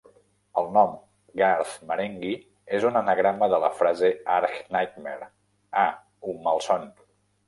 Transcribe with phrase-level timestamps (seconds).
[0.59, 0.93] El nom
[1.41, 2.31] "Garth Marenghi"
[2.77, 5.29] és un anagrama de la frase "argh nightmare"
[5.83, 5.85] (ah!
[6.33, 6.89] un malson).